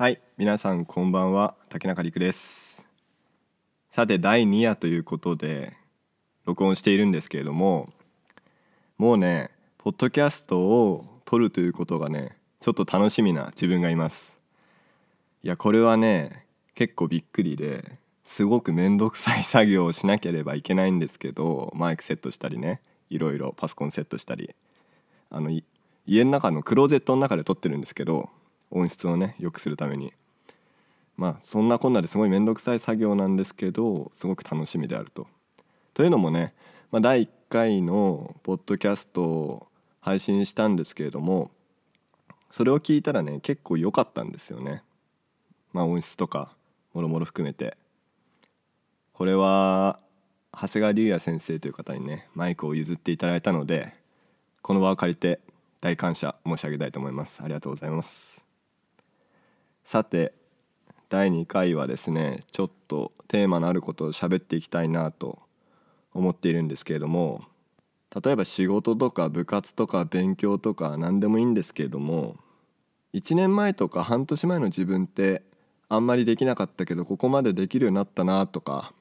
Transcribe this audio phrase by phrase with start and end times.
[0.00, 2.86] はい皆さんこんばんは竹中陸です。
[3.90, 5.76] さて第2夜ということで
[6.46, 7.90] 録音しているんですけれども
[8.96, 14.38] もうねポッドキャストを撮るということがねちょっと楽しみな自分がいます。
[15.42, 22.80] いやこれはね結構びっくりですごく面倒くさい作業をしなければいけないんですけどマイクセットしたりね
[23.10, 24.54] いろいろパソコンセットしたり
[25.28, 25.50] あの
[26.06, 28.30] 家の中のクローゼットの中で撮ってるんですけど
[28.70, 30.12] 音質をね良くするために
[31.16, 35.26] まあそんなこんなですごい面倒くさい作業なんですけどすごく楽しみであると。
[35.92, 36.54] というのもね、
[36.90, 39.66] まあ、第1回のポッドキャストを
[40.00, 41.50] 配信したんですけれども
[42.50, 44.82] それを聞いたらね結構良かったんですよね。
[45.72, 46.52] まあ音質とか
[46.94, 47.76] もろもろ含めて
[49.12, 50.00] これは
[50.52, 53.92] 長谷川龍也先生という方にねマイクを譲っていただいたので
[54.62, 55.40] この場を借りて
[55.80, 58.39] 大感謝申し上げたいと思いますありがとうございます
[59.90, 60.34] さて
[61.08, 65.40] 第2回はですねちょっとテーマのあることを喋っていきたいなと
[66.14, 67.42] 思っているんですけれども
[68.14, 72.36] 例えば仕事とか部活とか勉強とか何でもいいんですけれども
[73.14, 75.42] 1年前とか半年前の自分って
[75.88, 78.92] あんまりできなかったけどここまでできるようになったなとか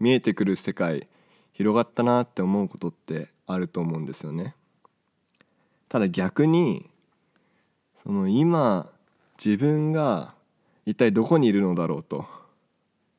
[0.00, 1.06] 見えてくる世界
[1.52, 4.56] 広がったなって思うことってあると思うんですよね。
[5.88, 6.90] ただ逆に
[8.02, 8.90] その今
[9.42, 10.34] 自分が
[10.84, 12.26] 一体どこにいるのだろうと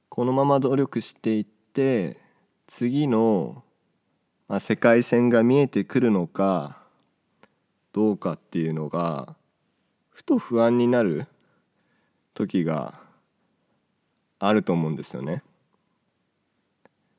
[0.09, 2.17] このまま努力していって
[2.65, 3.63] 次の、
[4.47, 6.77] まあ、世界線が見えてくるのか
[7.93, 9.35] どうかっていうのが
[10.09, 11.27] ふと不安になる
[12.33, 12.99] 時が
[14.39, 15.43] あると思うんですよね。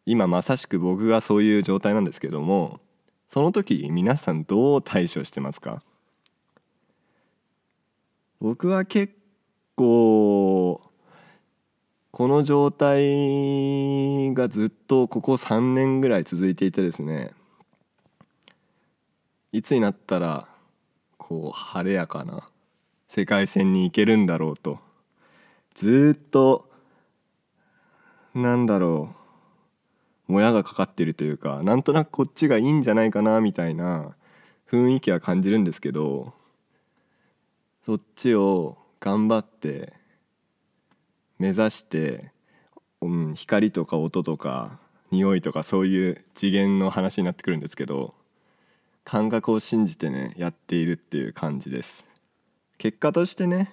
[0.07, 2.81] 今まさしく僕がそういう状態なんですけども
[3.29, 5.83] その時皆さんどう対処してますか？
[8.41, 9.15] 僕は結
[9.75, 10.81] 構
[12.13, 17.33] この状態がずっとここ3年ぐらい続いていてですね
[19.51, 20.47] いつになったら
[21.17, 22.49] こう晴れやかな
[23.09, 24.79] 世界線に行けるんだろうと
[25.75, 26.69] ずっと
[28.35, 29.15] なんだろ
[30.29, 34.15] うもやがかかってるというかなんとなくこっちがいいんじゃないかなみたいな
[34.71, 36.35] 雰囲気は感じるんですけど
[37.89, 39.95] そっちを頑張って
[41.39, 42.33] 目指して、
[43.01, 44.79] うん、光とか音とか
[45.11, 48.13] 匂いとかそういう次元の話になってくるんですけど
[49.05, 52.07] 感覚を信じてねやっているっていう感じです。
[52.77, 53.73] 結果としてね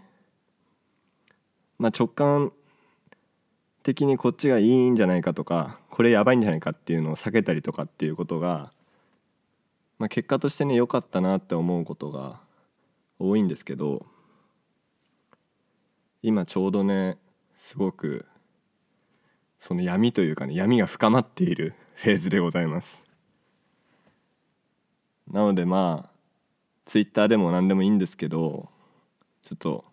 [1.78, 2.54] まあ直感
[3.84, 8.72] 的にこっちがいいんじゃないかとかこれやばいんじゃないかっていうのを避けたりとかっていうことが、
[10.00, 12.45] まあ、結果としてね良かったなって思うことが
[13.20, 14.06] 多いんですけど
[16.22, 17.18] 今ちょうどね
[17.56, 18.26] すごく
[19.60, 23.04] その闇というかね闇が深まっている フェーズでございます。
[25.32, 26.16] なのでまあ
[26.86, 28.70] ツイッターでも何でもいいんですけど
[29.42, 29.86] ちょっと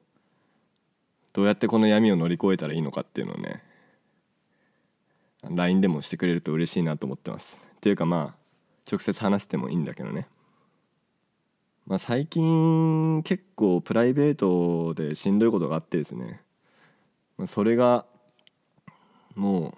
[1.32, 3.62] どうやってこの闇を乗り越えたらいいのかっていうのをね
[5.42, 7.58] LINE でもしてくれると嬉しいなと思ってます。
[7.76, 8.42] っていうかまあ
[8.90, 10.28] 直接話してもいいんだけどね。
[11.86, 16.40] まあ最近結構プライベートでしんどいことがあってですね、
[17.38, 18.06] まあ、それが
[19.34, 19.74] もう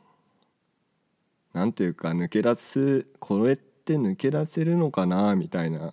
[1.52, 5.92] 何ていうか抜け出すこれって抜け出せるのかなみたいな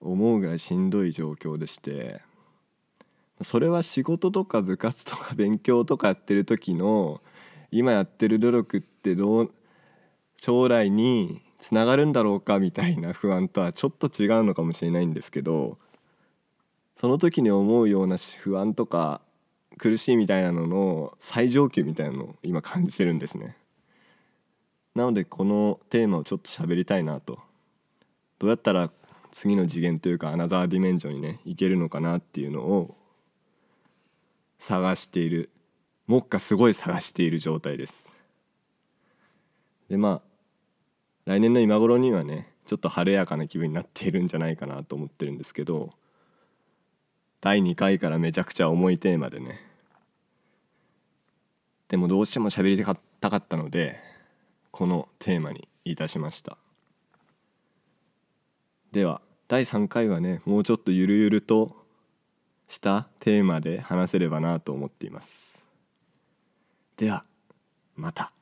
[0.00, 2.20] 思うぐらいしんどい状況でして。
[3.42, 7.20] それは仕事とか部活とか 勉強とかやってる時の
[7.70, 9.54] 今やってる努力ってどう
[10.36, 15.78] 将来につながるんだろうかみたいな不安とはちょっと違うのかもしれないんですけど
[16.96, 19.20] その時に思うような不安とか
[19.78, 23.56] 苦しいみたいなのの最上級みたいなのを今感じてるんですね。
[24.94, 27.38] なのでこのテーマをちょっと喋りたいなと。
[28.38, 28.90] どうやったら
[29.30, 32.96] 次の次元というかアナザーディメンジョンにねいけるのかなっていうのを
[34.58, 35.50] 探している。
[36.06, 38.10] 目下すごい探している状態です。
[39.90, 40.35] でまあ
[41.26, 45.90] 来年の今頃にはねちょっと晴れやかな気分になっているんじゃないかなと思ってるんですけど
[47.40, 49.60] 第2回からめちゃくちゃ重いテーマでね。
[51.88, 52.84] でもどうしても喋り
[53.20, 54.00] たかったので
[54.72, 56.56] このテーマにいたしました。
[58.90, 61.76] では第3回はねもうちょっとゆるゆると
[62.66, 65.64] したテーマで話せればなと思っています。
[66.96, 67.24] では
[67.94, 68.32] また。